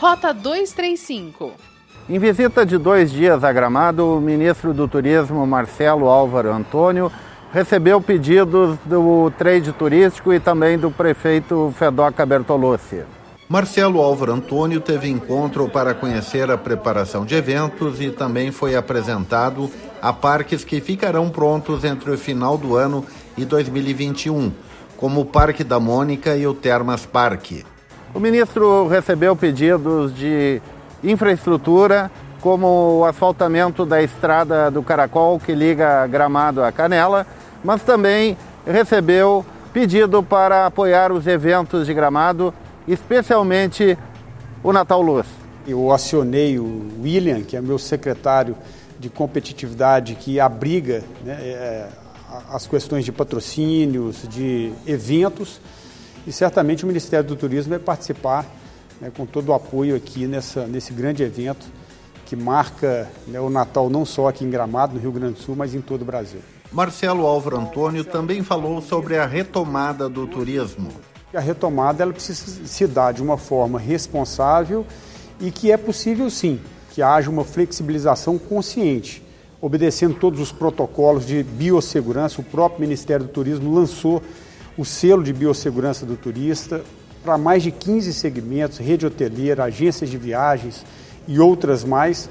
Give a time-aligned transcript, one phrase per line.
[0.00, 1.52] Rota 235.
[2.08, 7.12] Em visita de dois dias a Gramado, o ministro do Turismo, Marcelo Álvaro Antônio,
[7.52, 13.02] recebeu pedidos do trade turístico e também do prefeito Fedoca Bertolossi.
[13.46, 19.70] Marcelo Álvaro Antônio teve encontro para conhecer a preparação de eventos e também foi apresentado
[20.00, 23.04] a parques que ficarão prontos entre o final do ano
[23.36, 24.50] e 2021,
[24.96, 27.66] como o Parque da Mônica e o Termas Parque.
[28.12, 30.60] O ministro recebeu pedidos de
[31.02, 32.10] infraestrutura,
[32.40, 37.24] como o asfaltamento da estrada do Caracol, que liga Gramado a Canela,
[37.62, 42.52] mas também recebeu pedido para apoiar os eventos de Gramado,
[42.88, 43.96] especialmente
[44.62, 45.26] o Natal Luz.
[45.64, 48.56] Eu acionei o William, que é meu secretário
[48.98, 51.86] de competitividade, que abriga né, é,
[52.50, 55.60] as questões de patrocínios, de eventos,
[56.26, 58.46] e certamente o Ministério do Turismo vai participar
[59.00, 61.66] né, com todo o apoio aqui nessa, nesse grande evento
[62.26, 65.56] que marca né, o Natal não só aqui em Gramado, no Rio Grande do Sul,
[65.56, 66.40] mas em todo o Brasil.
[66.70, 70.88] Marcelo Álvaro Antônio também falou sobre a retomada do turismo.
[71.34, 74.86] A retomada ela precisa se dar de uma forma responsável
[75.40, 76.60] e que é possível sim
[76.92, 79.22] que haja uma flexibilização consciente,
[79.60, 82.40] obedecendo todos os protocolos de biossegurança.
[82.40, 84.22] O próprio Ministério do Turismo lançou
[84.80, 86.82] o selo de biossegurança do turista
[87.22, 90.86] para mais de 15 segmentos, rede hoteleira, agências de viagens
[91.28, 92.30] e outras mais.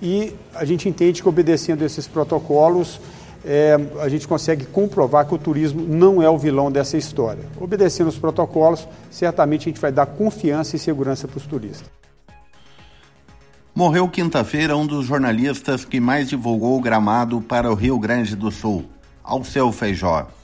[0.00, 3.00] E a gente entende que obedecendo esses protocolos,
[3.44, 7.42] é, a gente consegue comprovar que o turismo não é o vilão dessa história.
[7.60, 11.90] Obedecendo os protocolos, certamente a gente vai dar confiança e segurança para os turistas.
[13.74, 18.52] Morreu quinta-feira um dos jornalistas que mais divulgou o gramado para o Rio Grande do
[18.52, 18.84] Sul,
[19.24, 20.37] Alceu Feijó.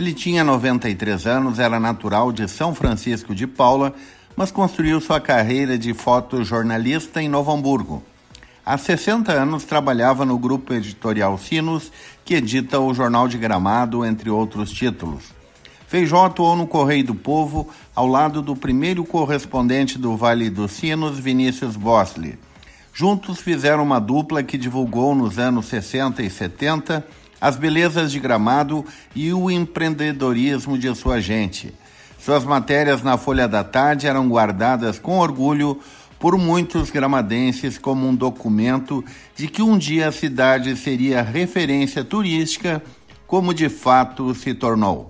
[0.00, 3.92] Ele tinha 93 anos, era natural de São Francisco de Paula,
[4.34, 8.02] mas construiu sua carreira de fotojornalista em Novo Hamburgo.
[8.64, 11.92] Há 60 anos trabalhava no grupo editorial Sinos,
[12.24, 15.34] que edita o Jornal de Gramado, entre outros títulos.
[15.86, 21.18] Feijó atuou no Correio do Povo, ao lado do primeiro correspondente do Vale dos Sinos,
[21.18, 22.38] Vinícius Bosley.
[22.90, 27.06] Juntos fizeram uma dupla que divulgou nos anos 60 e 70
[27.40, 28.84] as belezas de Gramado
[29.14, 31.72] e o empreendedorismo de sua gente.
[32.18, 35.80] Suas matérias na Folha da Tarde eram guardadas com orgulho
[36.18, 39.02] por muitos gramadenses como um documento
[39.34, 42.82] de que um dia a cidade seria referência turística,
[43.26, 45.08] como de fato se tornou.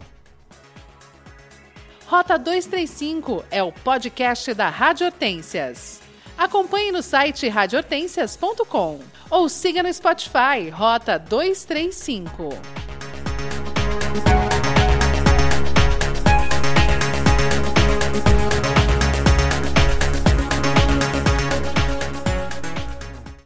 [2.06, 6.00] Rota 235 é o podcast da Rádio Hortências.
[6.40, 12.48] Acompanhe no site radiohortências.com ou siga no Spotify Rota 235.